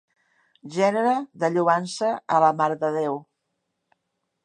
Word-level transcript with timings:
Gènere 0.77 1.11
de 1.45 1.51
lloança 1.57 2.11
a 2.39 2.43
la 2.47 2.53
marededéu. 2.63 3.25